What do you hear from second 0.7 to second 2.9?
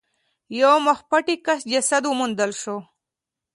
مخ پټي کس جسد وموندل شو.